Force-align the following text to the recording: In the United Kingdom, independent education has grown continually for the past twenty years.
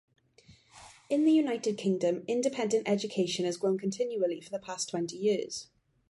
In 1.11 1.25
the 1.25 1.31
United 1.31 1.77
Kingdom, 1.77 2.23
independent 2.27 2.87
education 2.89 3.45
has 3.45 3.57
grown 3.57 3.77
continually 3.77 4.41
for 4.41 4.49
the 4.49 4.57
past 4.57 4.89
twenty 4.89 5.15
years. 5.15 5.67